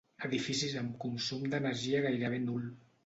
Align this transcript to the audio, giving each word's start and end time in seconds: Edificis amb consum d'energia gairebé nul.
Edificis 0.27 0.73
amb 0.79 0.95
consum 1.03 1.45
d'energia 1.53 2.01
gairebé 2.07 2.41
nul. 2.47 2.67